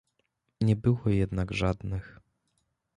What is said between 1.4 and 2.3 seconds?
żadnych."